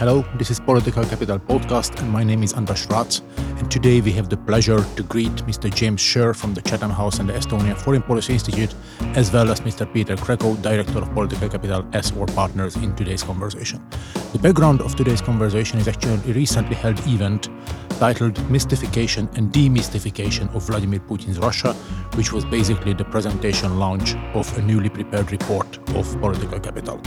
[0.00, 3.20] Hello, this is Political Capital Podcast, and my name is Andras Rácz.
[3.58, 5.70] And today we have the pleasure to greet Mr.
[5.70, 8.74] James Sherr from the Chatham House and the Estonian Foreign Policy Institute,
[9.14, 9.84] as well as Mr.
[9.92, 13.86] Peter Krekó, Director of Political Capital, as our partners in today's conversation.
[14.32, 17.50] The background of today's conversation is actually a recently held event
[17.98, 21.74] titled Mystification and Demystification of Vladimir Putin's Russia,
[22.14, 27.02] which was basically the presentation launch of a newly prepared report of Political Capital.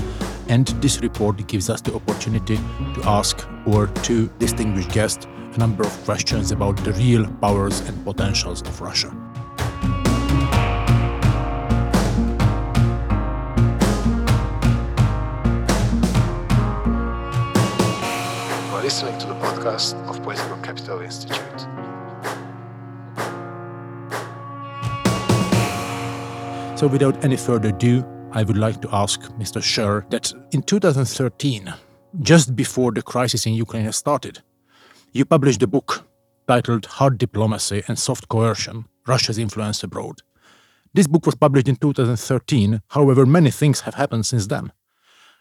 [0.48, 5.84] And this report gives us the opportunity to ask our two distinguished guests a number
[5.84, 9.08] of questions about the real powers and potentials of Russia.
[18.68, 21.68] You are listening to the podcast of Political Capital Institute.
[26.78, 28.04] So, without any further ado,
[28.36, 29.62] I would like to ask Mr.
[29.62, 31.72] Sherr that in 2013,
[32.22, 34.42] just before the crisis in Ukraine started,
[35.12, 36.08] you published a book
[36.48, 40.24] titled Hard Diplomacy and Soft Coercion Russia's Influence Abroad.
[40.96, 44.72] This book was published in 2013, however, many things have happened since then.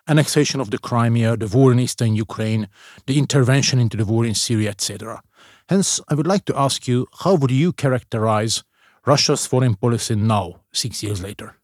[0.07, 2.69] Annexation of the Crimea, the war in eastern Ukraine,
[3.07, 5.23] the intervention into the war in Syria, etc.
[5.67, 8.65] Hence, I would like to ask you how would you characterize
[9.07, 11.57] Russia's foreign policy now, six years later?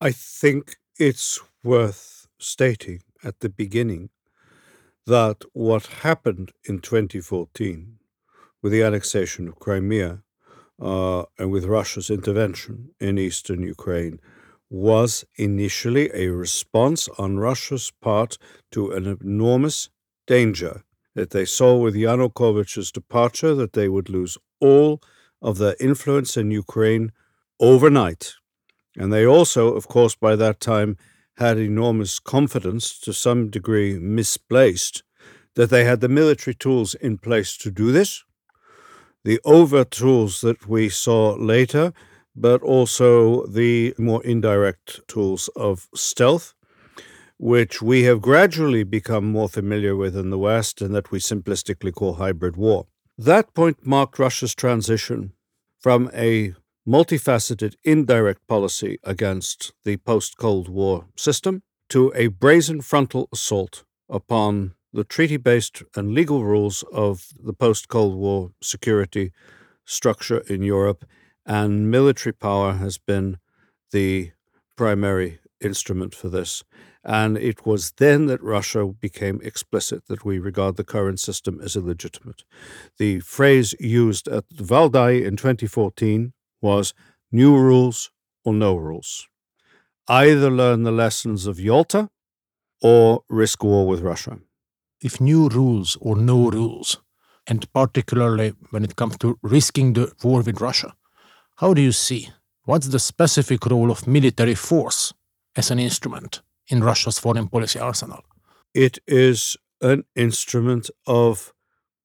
[0.00, 4.10] I think it's worth stating at the beginning
[5.06, 7.96] that what happened in 2014
[8.62, 10.22] with the annexation of Crimea
[10.78, 14.20] uh, and with Russia's intervention in eastern Ukraine
[14.68, 18.36] was initially a response on Russia's part
[18.72, 19.88] to an enormous
[20.26, 20.82] danger
[21.14, 25.00] that they saw with Yanukovych's departure that they would lose all
[25.40, 27.12] of their influence in Ukraine
[27.58, 28.34] overnight.
[28.96, 30.96] And they also, of course, by that time
[31.36, 35.02] had enormous confidence, to some degree misplaced,
[35.54, 38.24] that they had the military tools in place to do this,
[39.24, 41.92] the overt tools that we saw later,
[42.34, 46.54] but also the more indirect tools of stealth,
[47.38, 51.92] which we have gradually become more familiar with in the West and that we simplistically
[51.92, 52.86] call hybrid war.
[53.18, 55.32] That point marked Russia's transition
[55.80, 56.54] from a
[56.86, 64.74] multifaceted indirect policy against the post Cold War system to a brazen frontal assault upon
[64.92, 69.32] the treaty based and legal rules of the post Cold War security
[69.84, 71.04] structure in Europe,
[71.44, 73.38] and military power has been
[73.92, 74.32] the
[74.76, 76.62] primary instrument for this.
[77.04, 81.76] And it was then that Russia became explicit that we regard the current system as
[81.76, 82.42] illegitimate.
[82.98, 86.94] The phrase used at Valdai in 2014 was
[87.30, 88.10] new rules
[88.44, 89.28] or no rules.
[90.08, 92.08] Either learn the lessons of Yalta
[92.80, 94.38] or risk war with Russia.
[95.00, 96.98] If new rules or no rules,
[97.46, 100.94] and particularly when it comes to risking the war with Russia,
[101.56, 102.28] how do you see
[102.64, 105.12] what's the specific role of military force
[105.54, 108.22] as an instrument in Russia's foreign policy arsenal?
[108.74, 111.52] It is an instrument of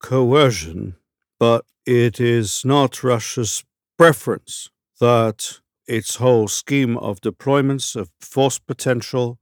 [0.02, 0.96] coercion,
[1.38, 3.64] but it is not Russia's
[3.98, 4.70] preference
[5.00, 9.38] that its whole scheme of deployments of force potential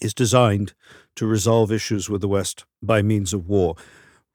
[0.00, 0.74] is designed
[1.16, 3.74] to resolve issues with the West by means of war.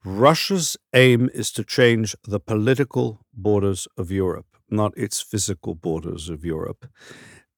[0.04, 6.44] Russia's aim is to change the political borders of Europe, not its physical borders of
[6.44, 6.86] Europe,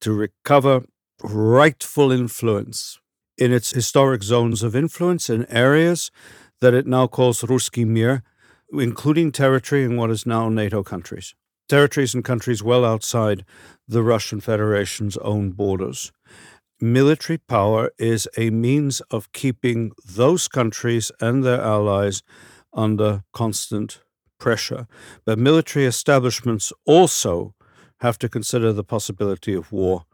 [0.00, 0.84] to recover
[1.22, 2.98] rightful influence
[3.36, 6.10] in its historic zones of influence in areas
[6.60, 8.22] that it now calls Ruski Mir,
[8.72, 11.34] including territory in what is now NATO countries
[11.70, 13.44] territories and countries well outside
[13.86, 16.12] the Russian Federation's own borders.
[16.80, 22.22] Military power is a means of keeping those countries and their allies
[22.72, 24.00] under constant
[24.38, 24.88] pressure.
[25.24, 27.54] But military establishments also
[28.00, 30.06] have to consider the possibility of war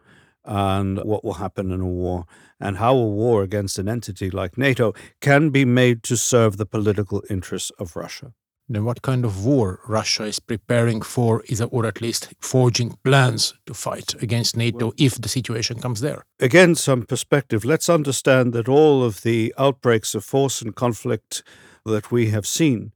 [0.44, 2.24] and what will happen in a war,
[2.60, 6.66] and how a war against an entity like NATO can be made to serve the
[6.66, 8.32] political interests of Russia
[8.68, 13.54] then what kind of war Russia is preparing for, is or at least forging plans
[13.66, 16.24] to fight against NATO if the situation comes there.
[16.40, 17.64] Again, some perspective.
[17.64, 21.42] Let's understand that all of the outbreaks of force and conflict
[21.84, 22.92] that we have seen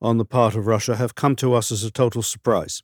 [0.00, 2.82] on the part of Russia have come to us as a total surprise.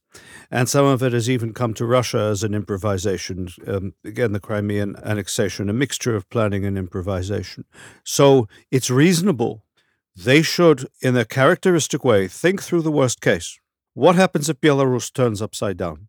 [0.50, 3.48] And some of it has even come to Russia as an improvisation.
[3.66, 7.64] Um, again, the Crimean annexation, a mixture of planning and improvisation.
[8.02, 9.63] So it's reasonable
[10.16, 13.58] they should, in a characteristic way, think through the worst case.
[13.94, 16.08] What happens if Belarus turns upside down?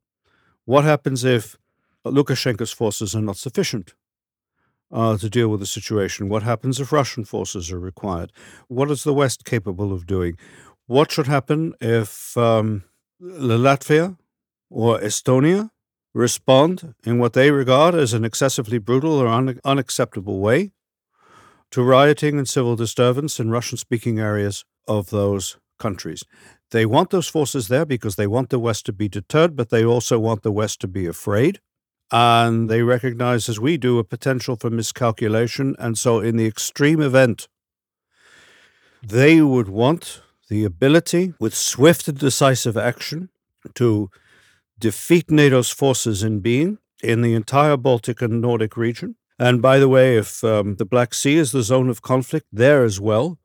[0.65, 1.57] What happens if
[2.05, 3.93] Lukashenko's forces are not sufficient?
[4.91, 6.29] uh, to deal with the situation?
[6.29, 8.31] What happens if Russian forces are required?
[8.67, 10.37] What is the West capable of doing?
[10.87, 12.83] What should happen if um,
[13.21, 14.17] Latvia
[14.69, 15.71] or Estonia
[16.13, 20.71] respond in what they regard as an excessively brutal or un- unacceptable way
[21.75, 26.23] to rioting and civil disturbance in Russian speaking areas of those countries?
[26.71, 29.83] They want those forces there because they want the West to be deterred, but they
[29.83, 31.59] also want the West to be afraid.
[32.13, 35.75] And they recognize, as we do, a potential for miscalculation.
[35.77, 37.49] And so, in the extreme event,
[39.03, 43.27] they would want the ability, with swift and decisive action,
[43.73, 44.09] to
[44.79, 49.17] defeat NATO's forces in being in the entire Baltic and Nordic region.
[49.37, 52.83] And by the way, if um, the Black Sea is the zone of conflict, there
[52.83, 53.37] as well,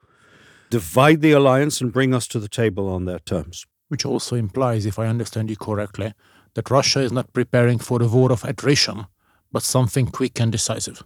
[0.70, 3.66] divide the alliance and bring us to the table on their terms.
[3.88, 6.14] Which also implies, if I understand you correctly,
[6.54, 9.06] that Russia is not preparing for a war of attrition,
[9.50, 11.02] but something quick and decisive.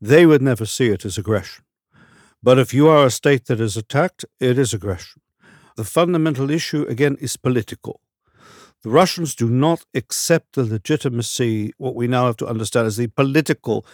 [0.00, 1.64] They would never see it as aggression.
[2.40, 5.22] But if you are a state that is attacked, it is aggression.
[5.76, 8.00] The fundamental issue, again, is political.
[8.84, 13.08] The Russians do not accept the legitimacy, what we now have to understand as the
[13.08, 13.84] political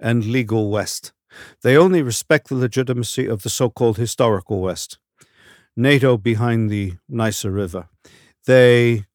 [0.00, 1.12] and legal West.
[1.62, 4.98] They only respect the legitimacy of the so called historical West,
[5.76, 7.88] NATO behind the Neisse River.
[8.46, 9.06] They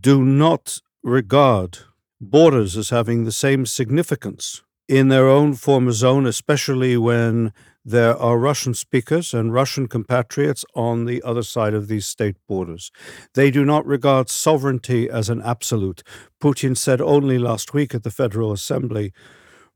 [0.00, 1.78] do not regard
[2.20, 7.52] borders as having the same significance in their own former zone, especially when
[7.84, 12.90] there are Russian speakers and Russian compatriots on the other side of these state borders.
[13.34, 16.02] They do not regard sovereignty as an absolute.
[16.40, 19.12] Putin said only last week at the Federal Assembly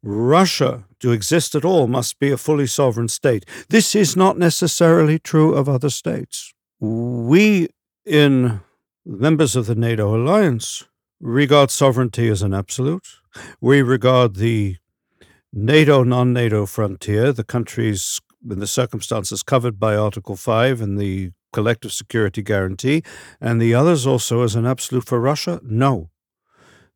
[0.02, 3.44] Russia, to exist at all, must be a fully sovereign state.
[3.68, 6.52] This is not necessarily true of other states.
[6.80, 7.68] We,
[8.04, 8.60] in
[9.06, 10.84] members of the NATO alliance,
[11.20, 13.06] regard sovereignty as an absolute.
[13.60, 14.76] We regard the
[15.52, 21.30] NATO non NATO frontier, the countries in the circumstances covered by Article 5 and the
[21.52, 23.02] collective security guarantee,
[23.40, 25.60] and the others also as an absolute for Russia?
[25.62, 26.10] No.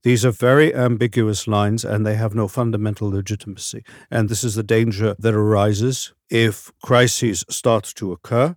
[0.03, 3.83] These are very ambiguous lines and they have no fundamental legitimacy.
[4.11, 8.57] And this is the danger that arises if crises start to occur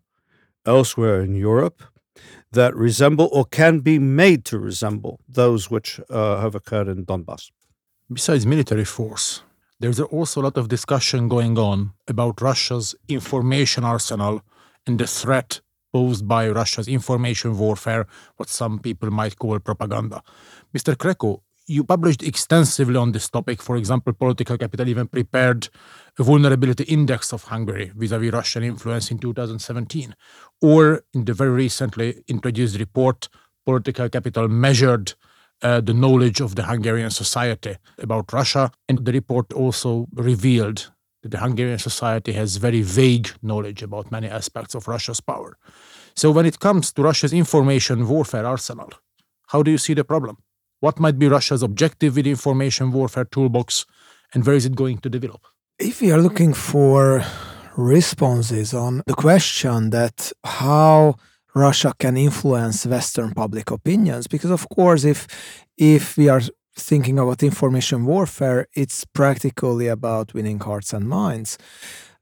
[0.65, 1.81] elsewhere in Europe
[2.51, 7.51] that resemble or can be made to resemble those which uh, have occurred in Donbass.
[8.11, 9.43] Besides military force,
[9.79, 14.41] there's also a lot of discussion going on about Russia's information arsenal
[14.85, 15.61] and the threat
[15.93, 18.05] posed by Russia's information warfare,
[18.37, 20.21] what some people might call propaganda.
[20.75, 20.95] Mr.
[20.95, 23.61] Krekó, you published extensively on this topic.
[23.61, 25.69] For example, Political Capital even prepared
[26.17, 30.15] a vulnerability index of Hungary vis-a-vis Russian influence in 2017.
[30.61, 33.29] Or in the very recently introduced report,
[33.65, 35.13] Political Capital measured
[35.61, 38.71] uh, the knowledge of the Hungarian society about Russia.
[38.87, 44.27] And the report also revealed that the Hungarian society has very vague knowledge about many
[44.27, 45.57] aspects of Russia's power.
[46.15, 48.89] So when it comes to Russia's information warfare arsenal,
[49.47, 50.37] how do you see the problem?
[50.79, 53.85] What might be Russia's objective with the information warfare toolbox,
[54.33, 55.41] and where is it going to develop?
[55.77, 57.23] If we are looking for
[57.75, 61.15] responses on the question that how
[61.55, 65.27] Russia can influence Western public opinions, because of course, if
[65.77, 66.41] if we are
[66.75, 71.57] thinking about information warfare, it's practically about winning hearts and minds.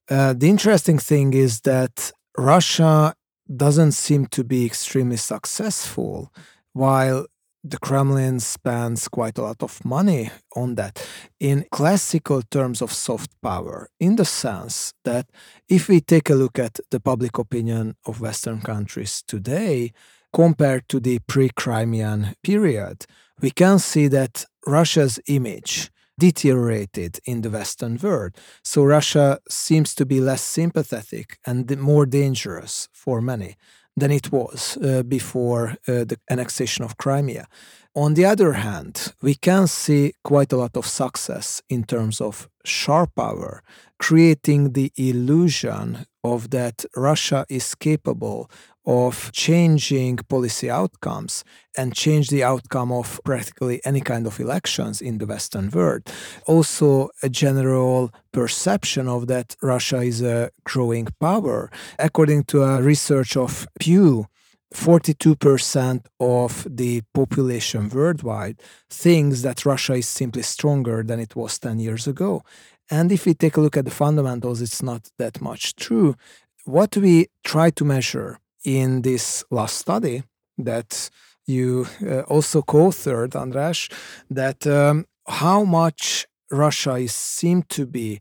[0.10, 3.14] Uh, the interesting thing is that Russia
[3.56, 6.32] doesn't seem to be extremely successful,
[6.74, 7.26] while
[7.70, 11.06] the Kremlin spends quite a lot of money on that
[11.40, 15.30] in classical terms of soft power, in the sense that
[15.68, 19.92] if we take a look at the public opinion of Western countries today,
[20.34, 23.06] compared to the pre Crimean period,
[23.42, 28.36] we can see that Russia's image deteriorated in the Western world.
[28.64, 33.56] So Russia seems to be less sympathetic and more dangerous for many
[33.98, 37.48] than it was uh, before uh, the annexation of Crimea.
[37.96, 42.48] On the other hand, we can see quite a lot of success in terms of
[42.64, 43.64] sharp power,
[43.98, 48.52] creating the illusion of that Russia is capable
[48.88, 51.44] of changing policy outcomes
[51.78, 56.04] and change the outcome of practically any kind of elections in the Western world.
[56.48, 61.70] Also, a general perception of that Russia is a growing power.
[62.00, 64.26] According to a research of Pew,
[64.74, 71.80] 42% of the population worldwide thinks that Russia is simply stronger than it was 10
[71.80, 72.42] years ago.
[72.90, 76.16] And if we take a look at the fundamentals, it's not that much true.
[76.64, 80.24] What we try to measure in this last study
[80.58, 81.10] that
[81.46, 83.90] you uh, also co-authored, András,
[84.30, 88.20] that um, how much Russia is seemed to be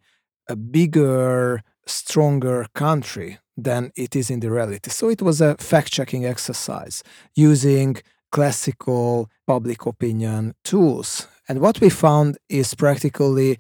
[0.49, 4.89] a bigger, stronger country than it is in the reality.
[4.91, 7.03] So it was a fact checking exercise
[7.35, 7.97] using
[8.31, 11.27] classical public opinion tools.
[11.49, 13.59] And what we found is practically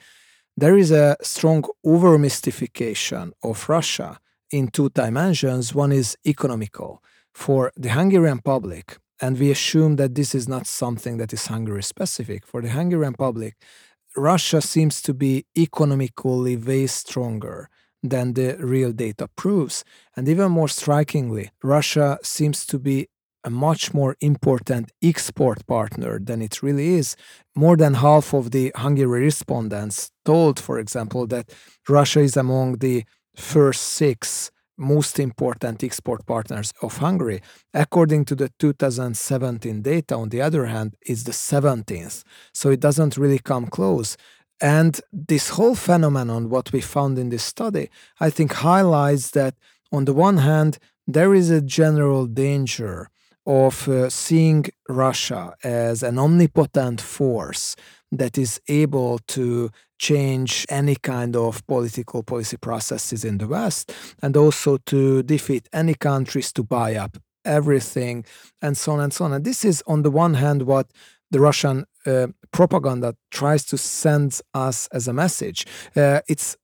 [0.56, 4.20] there is a strong over mystification of Russia
[4.56, 5.74] in two dimensions.
[5.74, 7.02] One is economical
[7.34, 11.82] for the Hungarian public, and we assume that this is not something that is Hungary
[11.82, 12.46] specific.
[12.46, 13.56] For the Hungarian public,
[14.16, 17.68] Russia seems to be economically way stronger
[18.02, 19.84] than the real data proves.
[20.16, 23.08] And even more strikingly, Russia seems to be
[23.44, 27.14] a much more important export partner than it really is.
[27.54, 31.50] More than half of the Hungary respondents told, for example, that
[31.88, 33.04] Russia is among the
[33.36, 37.40] first six most important export partners of Hungary.
[37.72, 42.24] According to the 2017 data, on the other hand, is the 17th.
[42.52, 44.16] So it doesn't really come close.
[44.60, 47.90] And this whole phenomenon, what we found in this study,
[48.20, 49.54] I think highlights that
[49.92, 53.10] on the one hand, there is a general danger
[53.46, 57.76] of uh, seeing Russia as an omnipotent force
[58.10, 64.36] that is able to change any kind of political policy processes in the West and
[64.36, 68.24] also to defeat any countries to buy up everything
[68.60, 69.32] and so on and so on.
[69.32, 70.90] And this is, on the one hand, what
[71.30, 75.66] the Russian uh, propaganda tries to send us as a message.
[75.94, 76.56] Uh, it's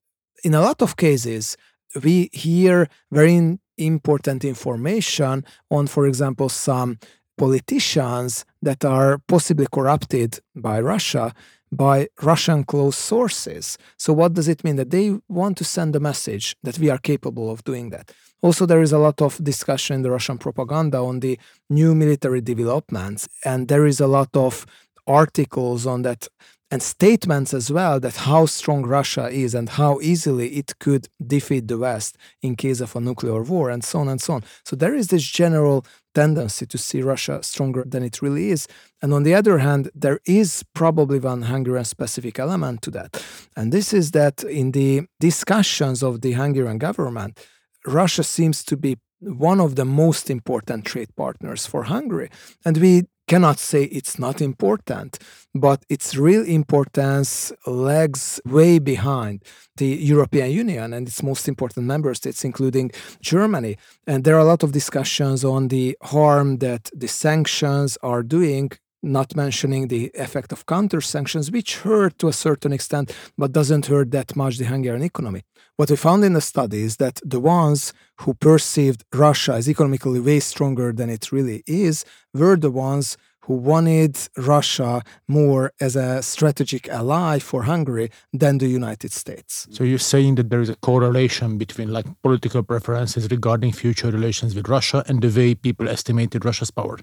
[0.45, 1.57] in a lot of cases,
[2.03, 6.99] we hear very important information on, for example, some
[7.39, 11.33] politicians that are possibly corrupted by Russia
[11.73, 13.79] by Russian close sources.
[13.97, 14.77] So, what does it mean?
[14.77, 18.13] That they want to send a message that we are capable of doing that.
[18.43, 21.39] Also, there is a lot of discussion in the Russian propaganda on the
[21.71, 24.67] new military developments, and there is a lot of
[25.07, 26.29] articles on that
[26.73, 31.69] and statements as well that how strong Russia is and how easily it could defeat
[31.69, 34.45] the West in case of a nuclear war and so on and so on.
[34.65, 38.67] So there is this general tendency to see Russia stronger than it really is.
[39.03, 43.23] And on the other hand, there is probably one Hungarian specific element to that.
[43.55, 47.39] And this is that in the discussions of the Hungarian government,
[47.87, 52.31] Russia seems to be one of the most important trade partners for Hungary.
[52.65, 55.19] And we cannot say it's not important,
[55.55, 59.43] but its real importance lags way behind
[59.79, 62.91] the European Union and its most important member states, including
[63.23, 63.79] Germany.
[64.07, 68.71] And there are a lot of discussions on the harm that the sanctions are doing
[69.03, 73.87] not mentioning the effect of counter sanctions, which hurt to a certain extent, but doesn't
[73.87, 75.43] hurt that much the Hungarian economy.
[75.77, 80.21] What we found in the study is that the ones who perceived Russia as economically
[80.21, 83.17] way stronger than it really is were the ones
[83.47, 89.67] who wanted Russia more as a strategic ally for Hungary than the United States.
[89.71, 94.55] So you're saying that there is a correlation between like political preferences regarding future relations
[94.55, 96.99] with Russia and the way people estimated Russia's power?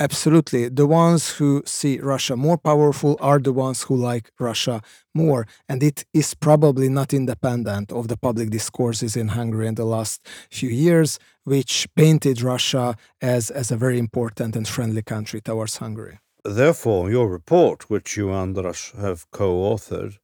[0.00, 0.68] Absolutely.
[0.68, 4.80] The ones who see Russia more powerful are the ones who like Russia
[5.14, 5.46] more.
[5.68, 10.26] And it is probably not independent of the public discourses in Hungary in the last
[10.50, 16.18] few years, which painted Russia as, as a very important and friendly country towards Hungary.
[16.44, 20.18] Therefore, your report, which you, Andras, have co authored,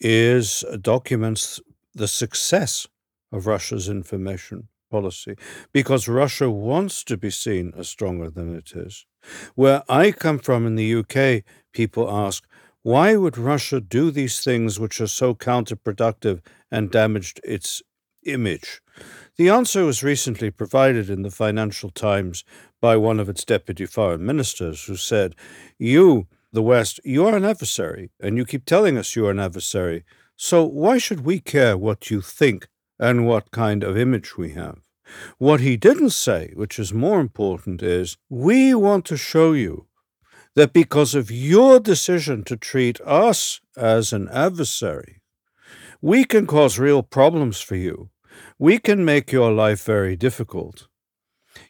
[0.00, 1.60] is documents
[1.94, 2.86] the success
[3.30, 5.36] of Russia's information policy
[5.72, 9.06] because Russia wants to be seen as stronger than it is.
[9.54, 12.44] Where I come from in the UK, people ask,
[12.82, 17.82] why would Russia do these things which are so counterproductive and damaged its
[18.24, 18.80] image?
[19.36, 22.42] The answer was recently provided in the Financial Times
[22.80, 25.34] by one of its deputy foreign ministers, who said,
[25.78, 29.38] You, the West, you are an adversary, and you keep telling us you are an
[29.38, 30.04] adversary.
[30.36, 32.66] So why should we care what you think
[33.00, 34.78] and what kind of image we have.
[35.38, 39.86] What he didn't say, which is more important, is we want to show you
[40.54, 45.22] that because of your decision to treat us as an adversary,
[46.02, 48.10] we can cause real problems for you.
[48.58, 50.86] We can make your life very difficult.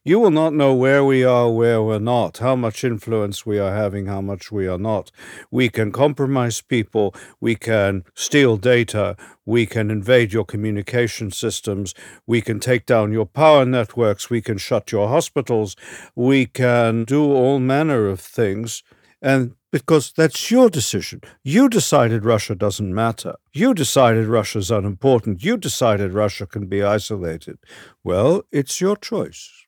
[0.04, 3.74] You will not know where we are, where we're not, how much influence we are
[3.74, 5.10] having, how much we are not.
[5.50, 11.94] We can compromise people, we can steal data, we can invade your communication systems,
[12.26, 15.76] we can take down your power networks, we can shut your hospitals,
[16.14, 18.82] we can do all manner of things.
[19.22, 21.20] And because that's your decision.
[21.44, 23.36] You decided Russia doesn't matter.
[23.52, 25.44] You decided Russia's unimportant.
[25.44, 27.58] You decided Russia can be isolated.
[28.02, 29.59] Well, it's your choice.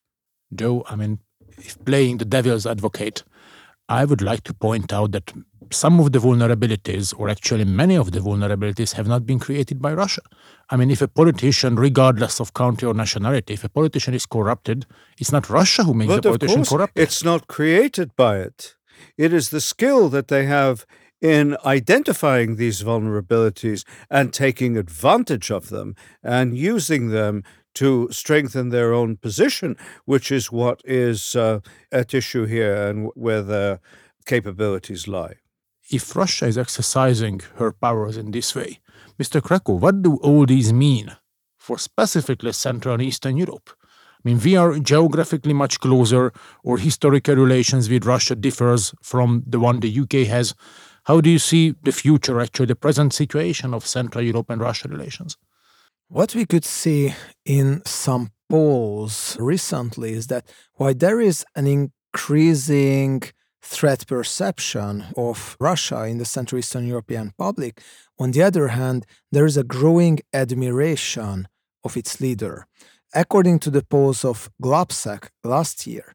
[0.55, 1.19] Joe, I mean,
[1.59, 3.25] if playing the devil's advocate,
[3.89, 5.33] I would like to point out that
[5.71, 9.93] some of the vulnerabilities, or actually many of the vulnerabilities, have not been created by
[9.93, 10.23] Russia.
[10.71, 14.87] I mean, if a politician, regardless of country or nationality, if a politician is corrupted,
[15.19, 16.99] it's not Russia who makes but the politician corrupt.
[16.99, 18.77] It's not created by it.
[19.17, 20.87] It is the skill that they have
[21.21, 27.45] in identifying these vulnerabilities and taking advantage of them and using them
[27.75, 31.61] to strengthen their own position, which is what is uh,
[31.91, 33.81] at issue here and where their
[34.27, 35.37] capabilities lie
[35.93, 38.81] if Russia is exercising her powers in this way,
[39.21, 39.41] Mr.
[39.41, 41.17] Krekó, what do all these mean
[41.59, 43.71] for specifically Central and Eastern Europe?
[43.71, 49.59] I mean, we are geographically much closer, or historical relations with Russia differs from the
[49.59, 50.55] one the UK has.
[51.05, 54.89] How do you see the future, actually, the present situation of Central Europe and Russia
[54.89, 55.37] relations?
[56.13, 57.15] What we could see
[57.47, 63.23] in some polls recently is that while there is an increasing
[63.63, 67.81] threat perception of Russia in the Central Eastern European public.
[68.19, 71.49] On the other hand, there is a growing admiration
[71.83, 72.67] of its leader.
[73.15, 76.15] According to the polls of Globsec last year,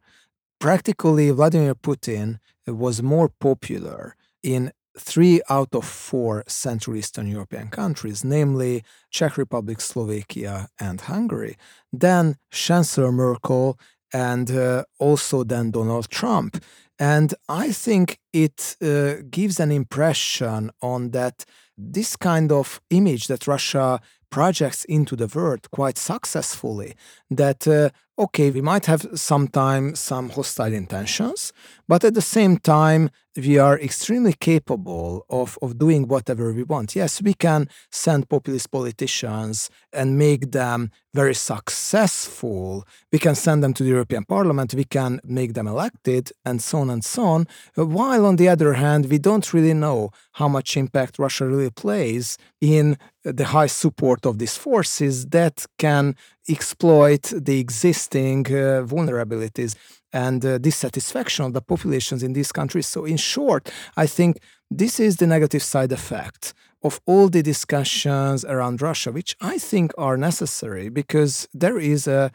[0.59, 2.37] practically Vladimir Putin
[2.67, 9.81] was more popular in three out of four Central Eastern European countries, namely Czech Republic,
[9.81, 11.57] Slovakia, and Hungary,
[11.91, 13.77] then Chancellor Merkel
[14.13, 16.63] and uh, also then Donald Trump.
[16.99, 21.45] And I think it uh, gives an impression on that
[21.77, 23.99] this kind of image that Russia
[24.29, 26.95] projects into the world quite successfully
[27.29, 27.89] that uh,
[28.19, 31.53] okay we might have sometimes some hostile intentions
[31.87, 36.95] but at the same time we are extremely capable of, of doing whatever we want.
[36.95, 42.85] Yes we can send populist politicians and make them very successful.
[43.11, 44.73] We can send them to the european parliament.
[44.73, 47.47] We can make them elected and so on and so on.
[47.75, 52.37] While on the other hand we don't really know how much impact russia really plays
[52.61, 56.15] in the high support of these forces that can
[56.49, 59.75] exploit the existing uh, vulnerabilities
[60.13, 62.87] and uh, dissatisfaction of the populations in these countries.
[62.87, 64.39] So, in short, I think
[64.69, 69.91] this is the negative side effect of all the discussions around Russia, which I think
[69.97, 72.31] are necessary because there is a,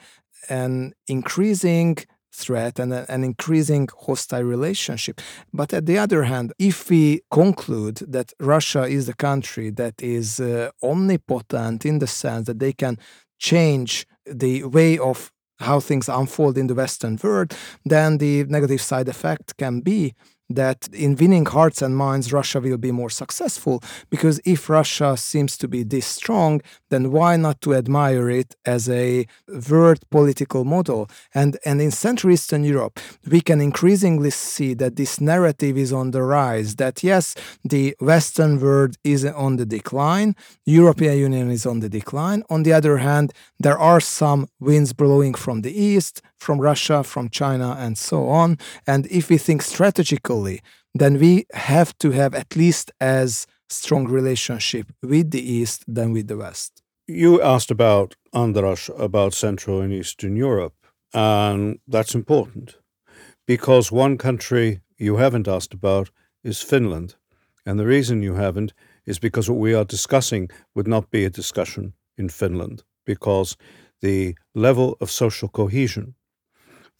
[0.48, 1.96] an increasing
[2.34, 5.20] threat and an increasing hostile relationship.
[5.52, 10.40] But at the other hand, if we conclude that Russia is the country that is
[10.40, 12.98] uh, omnipotent in the sense that they can
[13.38, 15.31] change the way of
[15.62, 20.14] how things unfold in the Western world, then the negative side effect can be
[20.52, 23.82] that in winning hearts and minds, Russia will be more successful.
[24.10, 26.60] Because if Russia seems to be this strong,
[26.90, 29.26] then why not to admire it as a
[29.70, 31.08] world political model?
[31.34, 36.10] And, and in Central Eastern Europe, we can increasingly see that this narrative is on
[36.10, 37.34] the rise, that yes,
[37.64, 40.34] the Western world is on the decline,
[40.64, 42.42] European Union is on the decline.
[42.50, 47.30] On the other hand, there are some winds blowing from the east, from Russia, from
[47.30, 48.58] China, and so on.
[48.86, 50.60] And if we think strategically,
[50.94, 56.26] then we have to have at least as strong relationship with the East than with
[56.28, 56.82] the West.
[57.06, 60.74] You asked about Andras, about Central and Eastern Europe,
[61.14, 62.76] and that's important
[63.46, 66.10] because one country you haven't asked about
[66.44, 67.16] is Finland.
[67.66, 68.72] And the reason you haven't
[69.06, 73.56] is because what we are discussing would not be a discussion in Finland because
[74.00, 76.14] the level of social cohesion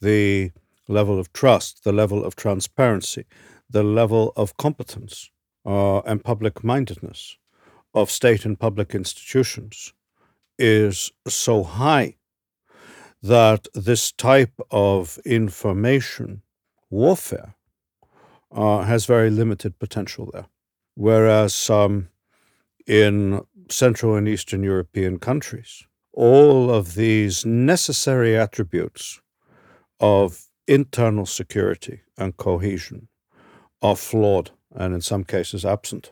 [0.03, 0.51] the
[0.87, 3.25] level of trust, the level of transparency,
[3.69, 5.29] the level of competence
[5.65, 7.37] uh, and public mindedness
[7.93, 9.93] of state and public institutions
[10.59, 12.15] is so high
[13.21, 16.41] that this type of information
[16.89, 17.55] warfare
[18.51, 20.47] uh, has very limited potential there.
[20.95, 22.09] Whereas um,
[22.85, 29.21] in Central and Eastern European countries, all of these necessary attributes
[30.03, 33.07] of internal security and cohesion
[33.81, 36.11] are flawed and in some cases absent.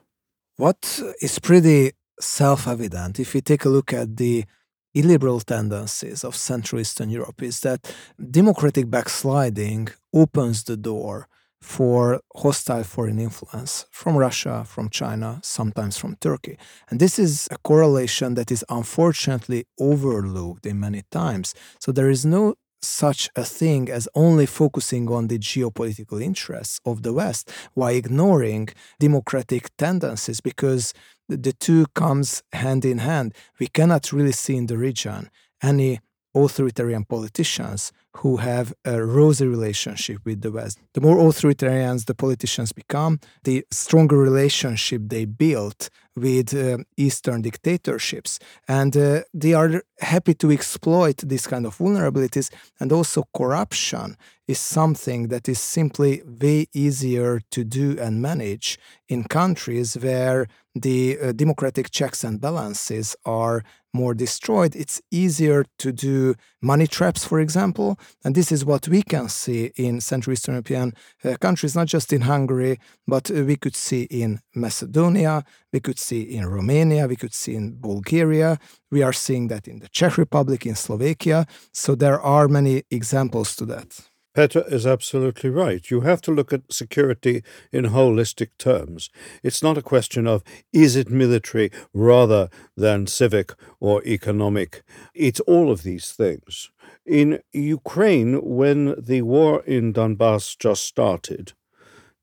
[0.55, 4.45] What is pretty self evident if we take a look at the
[4.93, 7.93] illiberal tendencies of Central Eastern Europe is that
[8.29, 11.27] democratic backsliding opens the door
[11.61, 16.57] for hostile foreign influence from Russia, from China, sometimes from Turkey.
[16.89, 21.53] And this is a correlation that is unfortunately overlooked in many times.
[21.79, 27.03] So there is no such a thing as only focusing on the geopolitical interests of
[27.03, 30.93] the West while ignoring democratic tendencies because
[31.29, 33.33] the two comes hand in hand.
[33.59, 35.29] We cannot really see in the region
[35.61, 35.99] any
[36.35, 40.79] authoritarian politicians who have a rosy relationship with the West.
[40.93, 48.37] The more authoritarians the politicians become, the stronger relationship they build with uh, Eastern dictatorships.
[48.67, 52.51] And uh, they are happy to exploit these kind of vulnerabilities.
[52.81, 54.17] And also, corruption
[54.47, 61.17] is something that is simply way easier to do and manage in countries where the
[61.17, 64.75] uh, democratic checks and balances are more destroyed.
[64.75, 67.99] It's easier to do money traps, for example.
[68.23, 72.13] And this is what we can see in Central Eastern European uh, countries, not just
[72.13, 77.15] in Hungary, but uh, we could see in Macedonia, we could see in Romania, we
[77.15, 78.59] could see in Bulgaria.
[78.91, 81.45] We are seeing that in the Czech Republic, in Slovakia.
[81.71, 84.10] So there are many examples to that.
[84.33, 85.91] Peter is absolutely right.
[85.91, 89.09] You have to look at security in holistic terms.
[89.43, 94.83] It's not a question of is it military rather than civic or economic.
[95.13, 96.71] It's all of these things.
[97.05, 101.53] In Ukraine, when the war in Donbass just started,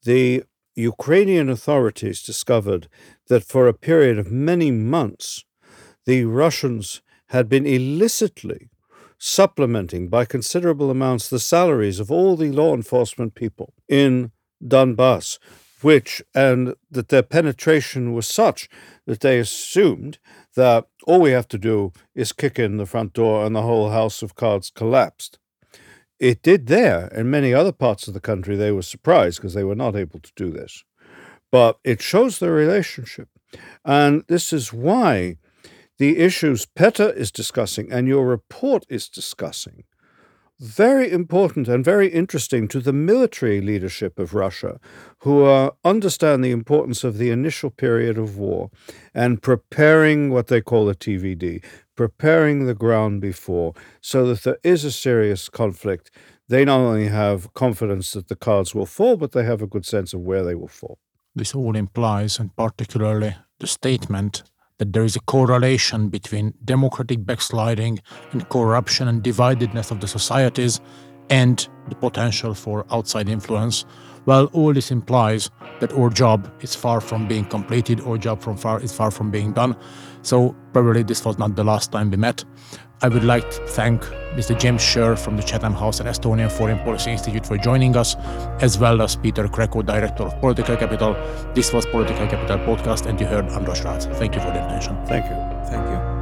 [0.04, 0.44] the
[0.74, 2.88] Ukrainian authorities discovered
[3.26, 5.44] that for a period of many months,
[6.06, 8.67] the Russians had been illicitly
[9.18, 14.30] supplementing by considerable amounts the salaries of all the law enforcement people in
[14.64, 15.38] Donbass,
[15.82, 18.68] which, and that their penetration was such
[19.06, 20.18] that they assumed
[20.54, 23.90] that all we have to do is kick in the front door and the whole
[23.90, 25.38] house of cards collapsed.
[26.18, 27.08] It did there.
[27.08, 30.18] In many other parts of the country, they were surprised because they were not able
[30.18, 30.84] to do this.
[31.50, 33.28] But it shows the relationship.
[33.84, 35.36] And this is why
[35.98, 39.84] the issues Peter is discussing and your report is discussing,
[40.60, 44.80] very important and very interesting to the military leadership of Russia,
[45.20, 48.70] who uh, understand the importance of the initial period of war
[49.14, 54.84] and preparing what they call a TVD, preparing the ground before, so that there is
[54.84, 56.10] a serious conflict.
[56.48, 59.86] They not only have confidence that the cards will fall, but they have a good
[59.86, 60.98] sense of where they will fall.
[61.34, 64.42] This all implies, and particularly the statement
[64.78, 68.00] that there is a correlation between democratic backsliding
[68.32, 70.80] and corruption and dividedness of the societies
[71.30, 73.84] and the potential for outside influence.
[74.26, 78.56] Well, all this implies that our job is far from being completed, our job from
[78.56, 79.76] far is far from being done.
[80.22, 82.44] So probably this was not the last time we met.
[83.00, 84.02] I would like to thank
[84.34, 84.58] Mr.
[84.58, 88.16] James Sherr from the Chatham House and Estonian Foreign Policy Institute for joining us,
[88.60, 91.14] as well as Peter Kreko, Director of Political Capital.
[91.54, 94.12] This was Political Capital Podcast, and you heard Andras Rácz.
[94.16, 94.96] Thank you for the attention.
[95.06, 95.36] Thank you.
[95.70, 96.17] Thank you.